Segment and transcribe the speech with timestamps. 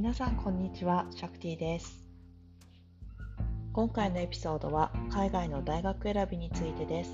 [0.00, 2.02] 皆さんこんにちは、シャクティです。
[3.74, 7.12] 今回のエピソードは海外の大学選びについてです。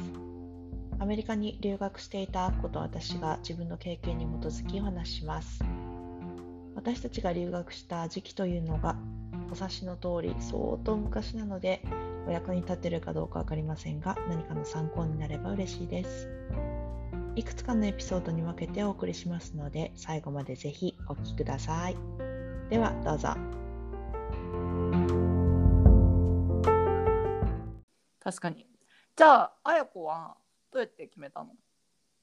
[1.00, 5.64] アメリカに留学していたアッコと私が自分の経験に基づきお話しします。
[6.76, 8.94] 私たちが留学した時期というのが
[9.50, 11.82] お察しの通り相当昔なので
[12.28, 16.28] お役に立てるかどうかわかりませんが何かの参考になれば嬉しいです。
[17.34, 22.35] いくつかのエピソードに分けてお送りしますので最後までぜひお聞きください。
[22.68, 23.28] ではどうぞ。
[28.20, 28.66] 確かに。
[29.14, 30.36] じゃあ、あやこは
[30.72, 31.50] どうやって決めたの？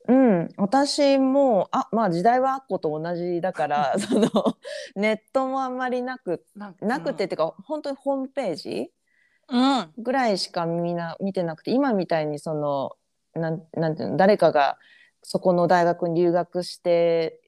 [0.05, 4.29] うん、私もあまあ時代はアッコと同じだから その
[4.97, 8.91] ネットもあんまりなくなくて、っていうか本当にホームページ
[9.47, 9.94] うん。
[9.97, 12.97] ぐらいしかみんな見てなくて今みたいにその
[13.33, 14.77] なんなんていうの誰かが
[15.21, 17.39] そこの大学に留学して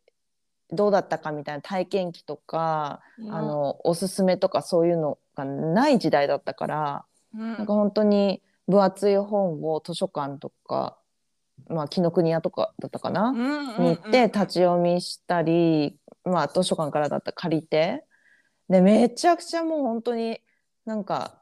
[0.76, 3.34] どうだったかみたいな体験記とか、うん。
[3.34, 10.98] あ、のおすすめとかそういうのがない時代だったから、うん、なんか本当に分厚い本を図書館とか、
[11.70, 18.04] まあ、紀ノ国屋とかだったかな、に行って立ち読みしたり、まあ、図書館からだったら借りて。
[18.70, 20.40] でめちゃくちゃもう本当に
[20.86, 21.42] なんか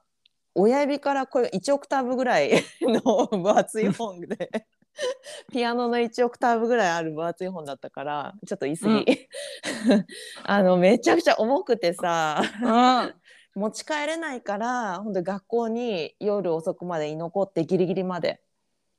[0.55, 4.65] 親指からこれ1オクターブぐらいの分厚い本で
[5.51, 9.05] ピアノの1オクターブぐらいある分厚い本だったからちょっと言い過ぎ、
[10.43, 13.13] あのめちゃくちゃ重くてさうん。
[13.55, 18.41] 持ち帰れないから本当に学校に夜遅くまで居残ってギリギリまで。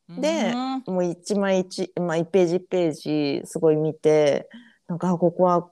[0.09, 0.53] で
[0.87, 0.95] うん。
[0.95, 4.49] もう一枚一、まあ、1ページ1ページすごい見て
[4.87, 5.71] なんかあここは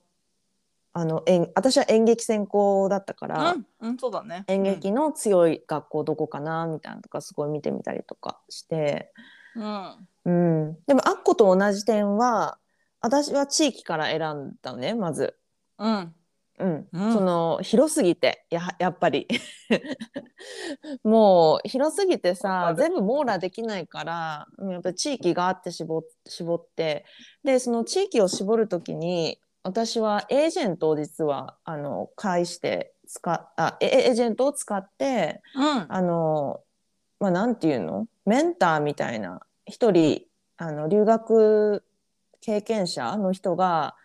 [0.94, 4.44] あの演私は演劇専攻だったから、うん、うん、そうだね。
[4.48, 9.12] 演劇の強い学校どこかなみたいなのとかすごい見てみたりとかして、
[9.56, 10.08] うん。
[10.24, 12.58] うん、でもアッコと同じ点は
[13.00, 15.36] 私は地域から選んだのねまず。
[15.78, 16.14] うん。
[16.58, 19.26] うんうんその広すぎてややっぱり
[21.02, 27.04] もう広すぎてさ全部網羅できないからうんやっぱり地域があって絞っ絞って
[27.42, 35.86] でその地域を絞る時に私はエージェントを実はあの介して使あエエージェントを使ってうん。
[35.88, 36.60] あの
[37.18, 38.06] まあなんていうの？
[38.24, 40.22] メンターみたいな一人
[40.56, 41.84] あの留学
[42.40, 43.96] 経験者の人が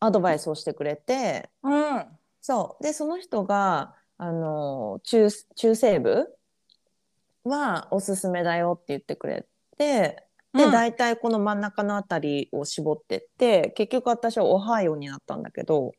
[0.00, 2.04] アドバイスをしてくれてうん。
[2.40, 6.26] そうでその人があの中中西部
[7.44, 9.46] はおすすめだよって言ってくれ
[9.78, 15.92] てで、うん大体この真ん中のあたりを絞ってって結局私はオハイオになったんだけど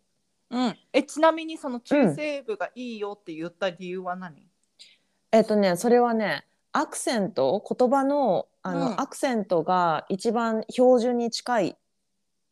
[0.50, 0.78] うん。
[0.92, 4.46] え、ちなみにその中西部がいいよって言った理由は何？
[5.32, 9.02] えっとねそれはねアクセント言葉のあの、うん。
[9.02, 11.76] アクセントが一番標準に近い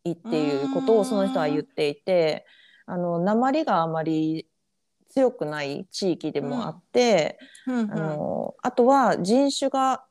[0.09, 2.46] っていうことをその人は言っていて
[2.85, 4.47] あの鉛があまり
[5.09, 7.38] 強くない地域でもあって、
[7.68, 10.03] うんあのあとは人種が、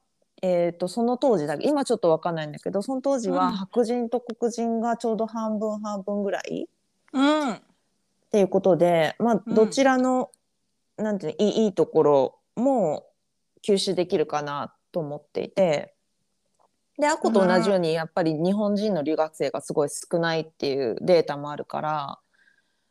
[0.43, 3.35] えー、とその当時だけ今ちょっと分かんないんだけどその当時うん。
[3.35, 6.69] は白人と黒人がちょうど半分半分ぐらい
[7.13, 7.53] うん。
[7.53, 7.61] っ
[8.31, 9.55] ていうことで、まあ、うん。
[9.55, 10.31] どちらの、
[10.99, 13.08] なんていういいいところも
[13.69, 15.95] 吸収できるかなと思っていて。
[16.99, 22.19] でアコと同じようにやっぱり日本人の留学生がすごい少ないっていうデータもあるから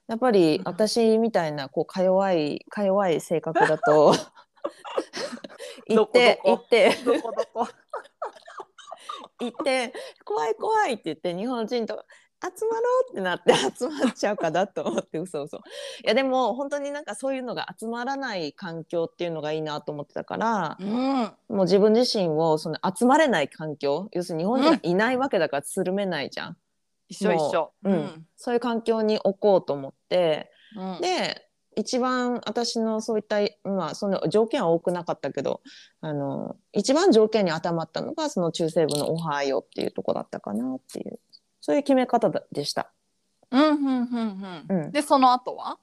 [0.07, 0.63] やっぱりうん。
[0.63, 4.15] 私みたいなこうか弱いか弱い性格だと
[5.89, 6.91] 行って行って。
[9.39, 12.05] 行って 怖い怖いって言って日本人と
[12.43, 15.61] 集まろうってなって 集まっちゃうかなと思って嘘嘘い
[16.03, 20.87] やでも本当になんかそういうのが集まらない環境っていうのがいいなと思ってたからうん。
[20.87, 26.57] もう自分自身をその集まれない環境要するに日本人がいないわけだからつるめないじゃん、
[27.07, 27.73] 一緒一緒。
[27.81, 28.27] もううん。
[28.35, 31.01] そういう環境に置こうと思ってうん。
[31.01, 31.43] で
[31.77, 35.61] 一番私のそういったまあその条件は多くなかったけど
[36.01, 41.19] あの一番条件に当てはまったのがその中西部のオハイオっていうとこだったかなっていう
[41.67, 42.93] そういう決め方だでした。
[43.51, 44.83] うんうんうんうん。
[44.83, 45.77] うんで、その後は？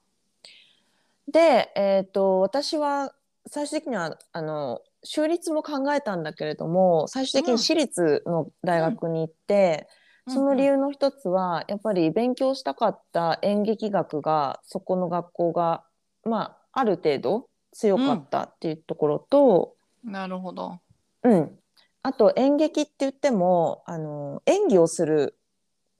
[1.31, 3.12] で、えー、と私は
[3.46, 9.86] 最終的にはあの州立も考えたんだけれども最終的に私立の大学に行って、
[10.26, 15.84] その理由の一つはやっぱり勉強したかった演劇学がそこの学校が
[16.25, 20.78] まあある程度強かったっていうところと、なるほど。
[21.25, 21.58] うん
[22.02, 25.38] あと演劇って言ってもあの演技をする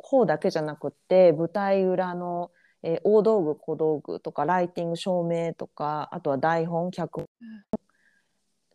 [0.05, 2.51] 方だけじゃなくって舞台裏の、
[2.83, 7.29] えー大道具小道具とかライティング照明とかあとは台本脚本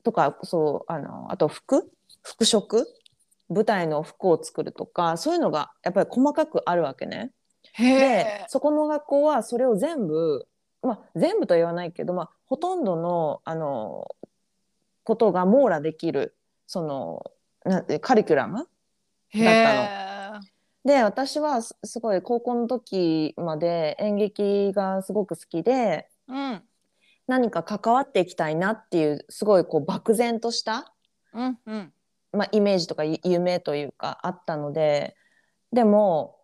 [0.03, 1.91] とかそうあのあと服
[2.23, 2.85] 服飾
[3.49, 7.31] 舞台の服を作るとかそういうのがやっぱり細かくあるわけね。
[7.77, 10.47] でそこの学校はそれを全部、
[10.81, 14.07] まあ、全部とは言わないけど、まあ、ほとんどのあの
[15.03, 16.35] ことが網羅できる
[16.67, 17.31] その
[17.65, 18.65] なカリキュラムだっ
[19.33, 20.08] たの。
[20.85, 26.61] で私はすごい高校の時まで演劇がすごく好きで、うん、
[27.27, 30.93] 何か関わっていきたいなっていうすごいこう漠然とした、
[31.33, 31.93] うんうん。
[32.31, 35.15] まあ、イメージとか夢というかあったので
[35.71, 36.37] でも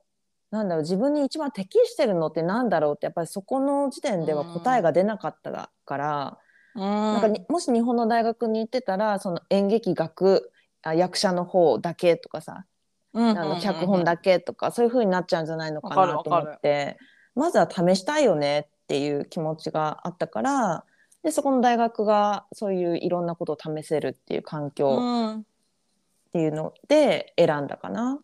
[0.52, 6.38] なんだろう自分に一番適してるのってなんだろうってやっぱりそこの時点では答えが出なかったから、
[6.76, 10.52] うん、なんかもし日本の大学に行ってたらその演劇学
[10.82, 12.66] あ役者の方だけとかさ、
[13.15, 16.97] うんあの脚本だけとかそういう風になっちゃうんじゃないのかなと思って。
[17.35, 20.85] まずは試したいよねっていう気持ちがあったから
[21.21, 28.19] でそこの大学がそういういろんなことを試せるっていう環境っていうので選んだかな。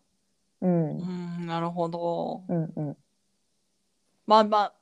[0.60, 1.04] うん、う
[1.42, 2.44] ん、なるほど。
[2.48, 2.96] うんうん、
[4.26, 4.74] まあまあ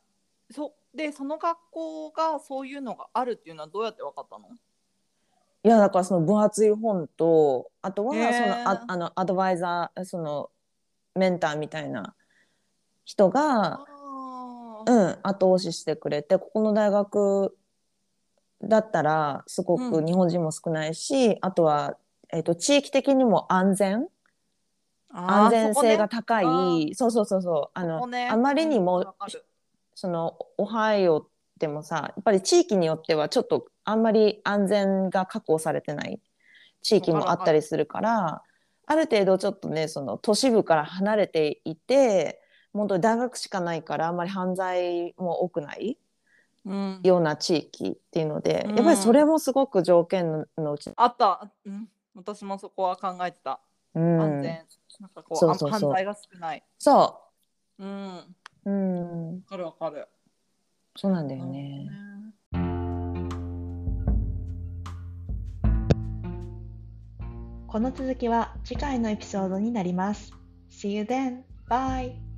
[0.51, 4.49] そでその学校がそういうのがあるっていうのはどうやって分かったの？
[5.63, 10.51] いやだからその分厚い本とあとはそのああのアドバイザーその
[11.15, 12.15] メンターみたいな
[13.05, 13.85] 人が
[14.87, 17.55] うん後押ししてくれてここの大学
[18.63, 21.97] だったらすごく日本人も少ないし、うん、あとは、
[22.33, 24.07] えーと、地域的にも安全。
[25.13, 27.79] 安全性が高い、ね、そうそうそうそう。
[27.79, 29.15] あの、ね、あまりにも、
[29.95, 31.27] そのオハイオ
[31.61, 36.19] でもさやっぱり地域によってはちょっとあんまり安全が確保されてない
[36.83, 38.43] 地域もあったりするから
[38.87, 42.43] ある程度ちょっとねその都市部から離れていて
[42.73, 45.99] 本当に大学しかないからあんまり犯罪も多くない、
[46.65, 53.61] うん、ような地域っていうので、うん、やっぱりそれもすごく条件のうちあった、うん、私もそこは考えてた、
[53.95, 54.65] うん、安全。
[55.01, 55.91] なんかこうそうそうそう。
[55.91, 56.63] 犯罪が少ない。
[56.79, 57.21] そ
[57.79, 57.85] う。
[57.85, 58.37] うん。
[58.67, 59.35] うん。
[59.37, 60.07] わかるわかる
[60.97, 61.89] そうなんだよね、
[67.69, 70.33] この続きは次回のエピソードになります。
[70.71, 71.43] See you then!
[71.69, 72.30] Bye!